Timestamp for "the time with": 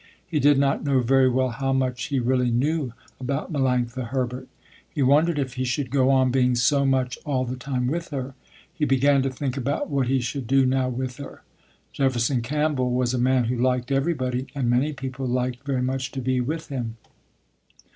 7.45-8.07